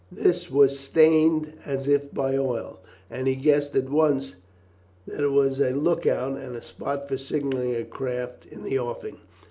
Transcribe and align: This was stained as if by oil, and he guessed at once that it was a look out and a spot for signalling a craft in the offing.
This 0.11 0.49
was 0.49 0.79
stained 0.79 1.53
as 1.63 1.87
if 1.87 2.11
by 2.11 2.35
oil, 2.35 2.79
and 3.07 3.27
he 3.27 3.35
guessed 3.35 3.75
at 3.75 3.87
once 3.87 4.33
that 5.05 5.19
it 5.19 5.29
was 5.29 5.59
a 5.59 5.73
look 5.75 6.07
out 6.07 6.39
and 6.39 6.55
a 6.55 6.61
spot 6.63 7.07
for 7.07 7.19
signalling 7.19 7.75
a 7.75 7.83
craft 7.83 8.47
in 8.47 8.63
the 8.63 8.79
offing. 8.79 9.17